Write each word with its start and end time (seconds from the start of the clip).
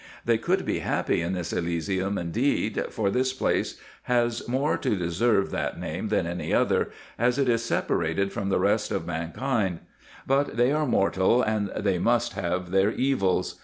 They 0.25 0.39
could 0.39 0.65
be 0.65 0.79
happy 0.79 1.21
in 1.21 1.33
this 1.33 1.53
Elysium, 1.53 2.17
indeed, 2.17 2.85
for 2.89 3.11
this 3.11 3.33
place 3.33 3.79
has 4.05 4.47
more 4.47 4.75
to 4.79 4.95
deserve 4.95 5.51
that 5.51 5.79
name 5.79 6.07
than 6.07 6.25
any 6.25 6.51
other, 6.51 6.89
as 7.19 7.37
it 7.37 7.47
is 7.47 7.63
separated 7.63 8.33
from 8.33 8.49
the 8.49 8.57
rest 8.59 8.89
of 8.89 9.05
man 9.05 9.31
kind; 9.31 9.77
but 10.25 10.57
they 10.57 10.71
are 10.71 10.87
mortal, 10.87 11.43
and 11.43 11.69
they 11.77 11.99
must 11.99 12.33
have 12.33 12.71
their 12.71 12.89
evils. 12.89 13.59